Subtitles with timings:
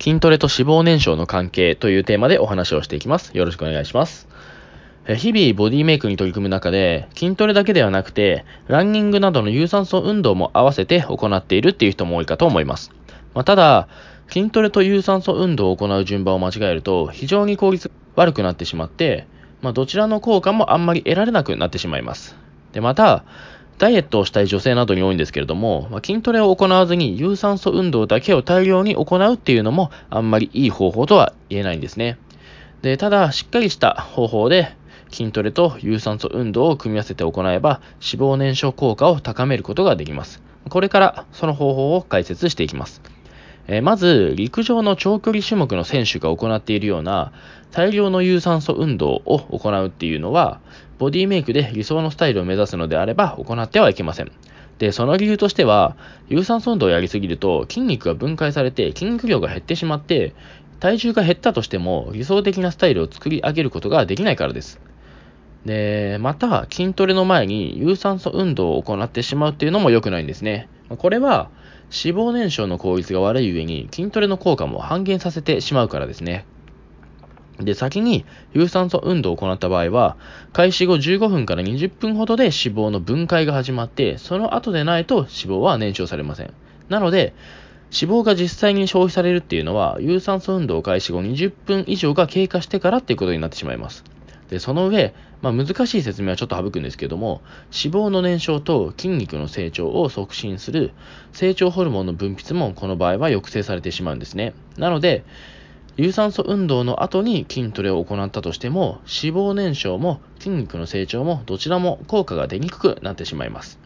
[0.00, 3.36] 筋トレと脂肪燃焼の関係というテーマでお話をしていきます。
[3.36, 4.28] よろしくお願いします。
[5.06, 12.92] 日々ボディメイクに取り組む中で、筋トレだけではなくて、ランニングなどの有酸素運動も合わせて行っているっていう人も多いかと思います。
[13.34, 13.88] まあ、ただ、
[14.28, 19.26] 筋トレと有酸素運動を行う順番を間違えると、非常に効率悪くなってしまって、
[19.60, 22.36] まあ、どちらの効果もあんまり得られなくなってしまいます。
[22.72, 23.24] で、また、
[23.82, 32.16] ダイエットをしたい女性などに多いんですけれども、まあ、筋トレを行わずに有酸素運動だけを大量に行うっていうのもあんまりいい方法とは言えないんですね。
[32.82, 34.76] で、ただ、しっかりした方法で
[35.10, 40.40] 筋トレと有酸素運動を組み合わせて行えば脂肪燃焼効果を高めることができます。
[40.68, 43.02] これからその方法を解説していきます。
[43.68, 47.32] えー、まず、陸上の長距離種目の選手が行っているような
[47.70, 50.60] 大量の有酸素運動を行うっていうのは、
[50.98, 54.32] ボディメイクで理想のスタイルを目指すのであれば行ってはいけません。
[54.78, 55.96] で、その理由としては、
[56.28, 60.34] 有酸素運動をやりすぎると筋肉が分解されて筋肉量が減ってしまって、
[60.80, 64.80] 体重が減ったとしても理想的なスタイルを作り上げることができないからです。
[65.64, 70.68] で、また筋トレの前に有酸素運動を行ってしまうっていうのも良くないんですね。
[70.98, 71.50] これは
[71.92, 76.46] 脂肪燃焼の効率が悪い上に筋トレの効果も半減させてしまうからですね。
[77.60, 78.24] で、先に
[78.54, 80.16] 有酸素運動を行った場合は、
[80.52, 86.52] 開始後15分から20分ほどで脂肪の分解が始まって、その後でないと脂肪は燃焼されません。
[86.88, 87.34] なので、
[87.92, 94.04] 脂肪が実際に消費されるっていうのは、有酸素運動開始後20分以上が経過してからっていうことになってしまいます。
[94.52, 97.40] で、その上、まあ、難しい説明はちょっと省くんですけども、
[97.72, 100.92] 脂肪の燃焼と筋肉の成長を促進する
[101.32, 104.52] 成長ホルモンの分泌もこの場合は抑制されてしまうんですね。
[104.76, 105.24] なので、
[105.96, 113.78] 有酸素運動の後に筋トレを行ったとしても、脂肪燃焼も筋肉の成長もどちらも効果が出にくくなってしまいます。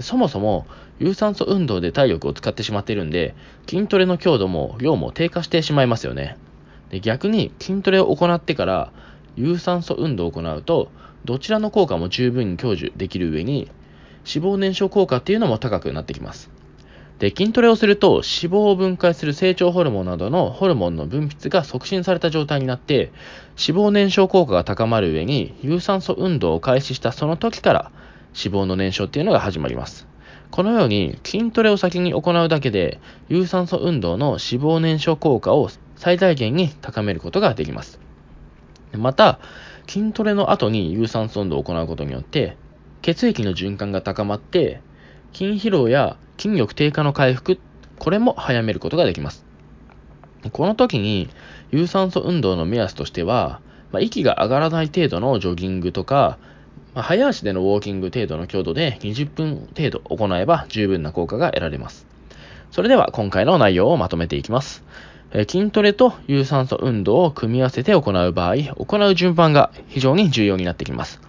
[0.00, 0.66] そもそも、
[1.00, 3.34] 有酸素運動で体力を使ってしまっているんで、
[3.68, 6.38] 筋トレの強度も量も低下してしまいますよね。
[6.94, 8.92] で逆に筋トレを行ってから
[9.36, 10.90] 有酸素運動を行うと、
[11.24, 13.70] どちらの効果も十分に享受できる上に、
[14.26, 16.50] 脂肪燃焼効果っていうのも高くなってきます。
[17.18, 23.12] で、筋トレをすると脂肪を分解する成長ホルモンなどのホルモンの分泌が促進された状態になって、
[23.56, 27.92] 脂肪燃焼効果が高まる上に、有酸素運動を開始したその時から
[28.36, 30.08] 脂肪の燃焼っていうのが始まります。
[30.50, 38.03] このように筋トレを先に行うだけで、有酸素運動の脂肪燃焼効果を最大限に高めることができます。
[38.98, 39.38] また、
[39.86, 42.56] 筋トレの後に有酸素運動を行うことによって、
[43.02, 44.80] 血液の循環が高まって、
[45.32, 47.58] 筋疲労や筋力低下の回復、
[47.98, 49.44] これも早めることができます。
[50.52, 51.28] この時に
[51.70, 53.60] 有酸素運動の目安としては、
[53.92, 56.38] まあ、息が上がらない程度のジョギングとか、
[56.94, 62.06] まあ、早足でのウォーキング程度の強度で20分程度行えば十分な効果が得られます。
[62.70, 64.82] それでは今回の内容をまとめていきます。
[65.36, 71.20] え筋トレと有酸素運動を組み合わせて行う場合、行う順番が非常に重要になってきます。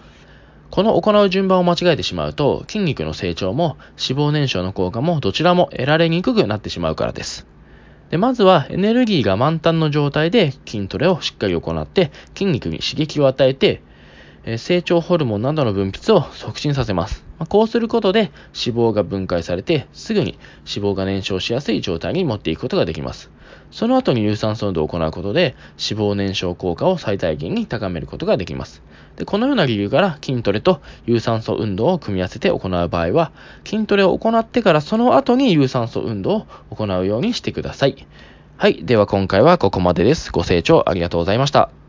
[0.70, 7.48] この行う順番を間違えてしまうと、筋肉の成長も脂肪燃焼の効果もどちらも得られにくくなってしまうからです。
[8.10, 13.82] でまずはエネルギーが満タンの状態で筋トレをしっかり行って筋肉に刺激を与えて
[14.58, 17.24] 成長ホルモンなどの分泌を促進させます。
[17.48, 20.38] こうすることで脂肪が分解されてすぐに
[20.72, 23.32] 脂肪が燃焼しやすい状態に持っていくことができます。
[23.76, 28.80] その後に有酸素運動を行うことで脂肪燃焼効果を最大限に高めることができます。
[29.16, 33.32] でこのような理由から筋トレと有酸素運動を組み合わせて行う場合は
[33.66, 38.06] 筋トレを行ってからその後に有酸素運動を行うようにしてください。
[38.56, 38.82] はい。
[38.82, 40.32] では今回はここまでです。
[40.32, 41.85] ご清聴ありがとうございました。